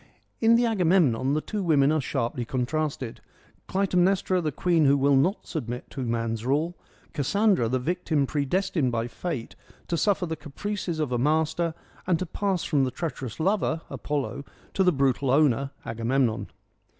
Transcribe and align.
In 0.39 0.55
the 0.55 0.65
Agamemnon 0.65 1.35
the 1.35 1.41
two 1.41 1.61
women 1.61 1.91
are 1.91 2.01
sharply 2.01 2.43
contrasted; 2.43 3.21
Clytemnestra, 3.67 4.41
the 4.41 4.51
queen 4.51 4.85
who 4.85 4.97
will 4.97 5.15
not 5.15 5.45
submit 5.45 5.91
to 5.91 6.01
man's 6.03 6.43
rule; 6.43 6.75
Cassandra, 7.13 7.69
the 7.69 7.77
victim 7.77 8.25
predestined 8.25 8.91
by 8.91 9.07
fate 9.07 9.55
to 9.89 9.97
suffer 9.97 10.25
the 10.25 10.35
caprices 10.35 10.99
of 10.99 11.11
a 11.11 11.19
master, 11.19 11.75
and 12.07 12.17
to 12.17 12.25
pass 12.25 12.63
from 12.63 12.83
the 12.83 12.89
treacherous 12.89 13.39
lover, 13.39 13.81
Apollo, 13.91 14.43
to 14.73 14.83
the 14.83 14.91
brutal 14.91 15.29
owner, 15.29 15.69
Agamemnon. 15.85 16.47